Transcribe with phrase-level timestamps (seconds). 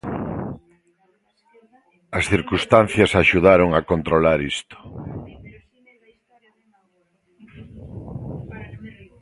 [2.17, 4.77] As circunstancias axudaron a controlar isto.